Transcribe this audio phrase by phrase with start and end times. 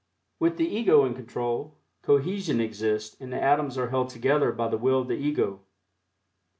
[0.39, 4.79] With the Ego in control, cohesion exists and the atoms are held together by the
[4.79, 5.61] Will of the Ego.